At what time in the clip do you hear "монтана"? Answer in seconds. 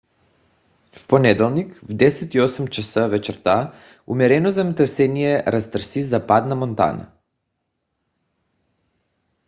6.55-7.11